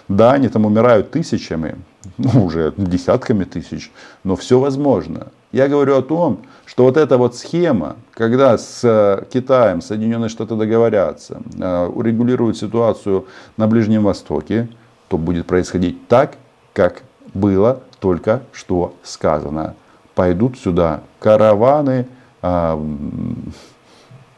Да, 0.09 0.33
они 0.33 0.49
там 0.49 0.65
умирают 0.65 1.11
тысячами, 1.11 1.77
ну, 2.17 2.45
уже 2.45 2.73
десятками 2.77 3.45
тысяч, 3.45 3.93
но 4.25 4.37
все 4.37 4.59
возможно. 4.59 5.29
Я 5.53 5.69
говорю 5.69 5.97
о 5.97 6.03
том, 6.03 6.41
что 6.67 6.85
вот 6.85 6.97
эта 6.97 7.19
вот 7.19 7.37
схема, 7.37 7.97
когда 8.13 8.57
с 8.59 8.81
э, 8.83 9.25
Китаем 9.33 9.81
Соединенные 9.81 10.29
Штаты 10.29 10.57
договорятся, 10.57 11.41
э, 11.59 11.87
урегулируют 11.87 12.57
ситуацию 12.57 13.27
на 13.57 13.67
Ближнем 13.67 14.05
Востоке, 14.05 14.69
то 15.09 15.17
будет 15.17 15.47
происходить 15.47 16.07
так, 16.09 16.37
как 16.73 17.03
было 17.35 17.81
только 18.01 18.43
что 18.53 18.95
сказано. 19.03 19.75
Пойдут 20.15 20.59
сюда 20.59 21.01
караваны, 21.19 22.07
а, 22.43 22.81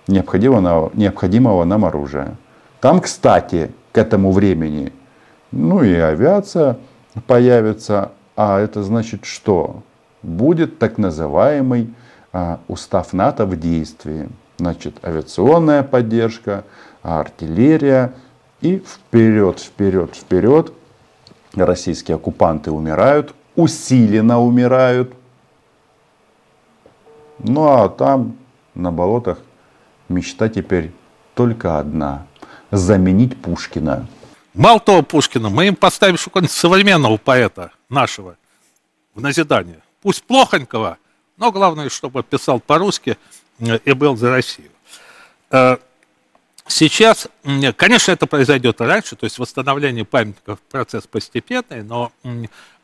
необходимого, 0.06 0.90
необходимого 0.94 1.64
нам 1.64 1.84
оружия. 1.84 2.36
Там, 2.80 3.00
кстати, 3.00 3.70
к 3.92 3.98
этому 3.98 4.32
времени, 4.32 4.92
ну 5.52 5.82
и 5.82 5.94
авиация 5.94 6.78
появится, 7.26 8.12
а 8.36 8.60
это 8.60 8.82
значит 8.82 9.24
что? 9.24 9.82
Будет 10.22 10.78
так 10.78 10.98
называемый 10.98 11.94
а, 12.32 12.60
устав 12.68 13.12
НАТО 13.12 13.46
в 13.46 13.58
действии. 13.58 14.28
Значит, 14.58 15.04
авиационная 15.04 15.82
поддержка, 15.82 16.64
артиллерия 17.02 18.12
и 18.60 18.78
вперед, 18.78 19.58
вперед, 19.58 20.14
вперед. 20.14 20.72
Российские 21.54 22.16
оккупанты 22.16 22.70
умирают, 22.70 23.34
усиленно 23.56 24.40
умирают. 24.40 25.14
Ну 27.38 27.64
а 27.64 27.88
там, 27.88 28.36
на 28.74 28.92
болотах, 28.92 29.38
мечта 30.08 30.48
теперь 30.48 30.92
только 31.34 31.78
одна– 31.78 32.26
заменить 32.70 33.40
Пушкина. 33.40 34.06
Мало 34.54 34.80
того 34.80 35.02
Пушкина, 35.02 35.48
мы 35.48 35.68
им 35.68 35.76
поставим 35.76 36.16
какого-нибудь 36.16 36.50
современного 36.50 37.16
поэта 37.18 37.72
нашего 37.88 38.36
в 39.14 39.20
назидание. 39.20 39.80
Пусть 40.02 40.24
плохонького, 40.24 40.98
но 41.36 41.52
главное, 41.52 41.88
чтобы 41.88 42.22
писал 42.22 42.58
по-русски 42.58 43.16
э, 43.60 43.78
и 43.84 43.92
был 43.92 44.16
за 44.16 44.30
Россию. 44.30 44.70
Э, 45.50 45.76
сейчас, 46.66 47.28
конечно, 47.76 48.10
это 48.10 48.26
произойдет 48.26 48.80
раньше, 48.80 49.14
то 49.14 49.24
есть 49.24 49.38
восстановление 49.38 50.04
памятников 50.04 50.58
процесс 50.62 51.06
постепенный, 51.06 51.84
но 51.84 52.10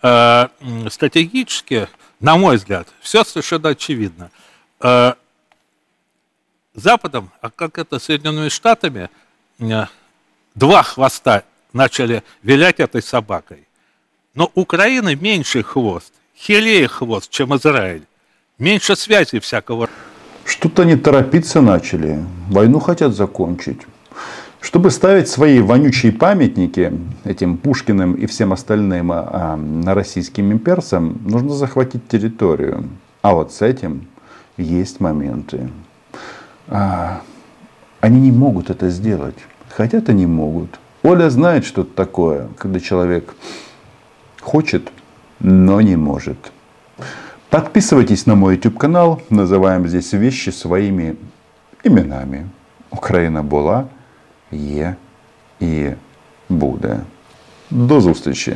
э, 0.03 0.49
стратегически, 0.89 1.89
на 2.21 2.37
мой 2.37 2.59
взгляд, 2.59 2.87
все 3.01 3.25
совершенно 3.25 3.71
очевидно. 3.71 4.31
Западом, 6.75 7.33
а 7.41 7.51
как 7.51 7.79
это 7.79 7.99
Соединенными 7.99 8.51
Штатами, 8.51 9.09
два 10.55 10.83
хвоста 10.83 11.43
начали 11.77 12.23
вилять 12.43 12.81
этой 12.81 13.03
собакой. 13.03 13.69
Но 14.35 14.51
Украины 14.55 15.15
меньший 15.15 15.63
хвост, 15.63 16.13
хилее 16.37 16.89
хвост, 16.89 17.31
чем 17.31 17.55
Израиль. 17.57 18.03
Меньше 18.59 18.97
связи 18.97 19.39
всякого. 19.39 19.89
Что-то 20.45 20.83
они 20.83 20.97
торопиться 20.97 21.61
начали. 21.61 22.19
Войну 22.49 22.81
хотят 22.81 23.15
закончить. 23.15 23.81
Чтобы 24.61 24.91
ставить 24.91 25.29
свои 25.29 25.61
вонючие 25.61 26.13
памятники 26.13 26.93
этим 27.25 27.57
Пушкиным 27.57 28.15
и 28.15 28.27
всем 28.27 28.53
остальным 28.53 29.13
а, 29.13 29.59
а, 29.87 29.95
российским 29.95 30.51
имперцам, 30.51 31.21
нужно 31.25 31.51
захватить 31.51 32.09
территорию. 32.09 32.89
А 33.23 33.35
вот 33.35 33.53
с 33.53 33.63
этим 33.63 34.09
есть 34.57 35.01
моменты. 35.01 35.69
А, 36.69 37.23
они 38.01 38.21
не 38.21 38.33
могут 38.33 38.71
это 38.71 38.89
сделать. 38.89 39.37
Хотят, 39.69 40.09
они 40.09 40.27
могут. 40.27 40.81
Оля 41.06 41.30
знает, 41.30 41.66
что 41.66 41.82
это 41.82 41.92
такое, 41.96 42.48
когда 42.58 42.80
человек 42.80 43.34
хочет, 44.40 44.92
но 45.40 45.82
не 45.82 45.96
может. 45.96 46.52
Подписывайтесь 47.50 48.28
на 48.28 48.36
мой 48.36 48.56
YouTube 48.56 48.78
канал. 48.78 49.22
Называем 49.30 49.88
здесь 49.88 50.14
вещи 50.14 50.52
своими 50.52 51.16
именами. 51.84 52.48
Україна 52.92 53.44
була, 53.44 53.86
є 54.52 54.96
і 55.60 55.90
буде. 56.50 57.00
До 57.72 58.02
зустрічі! 58.02 58.56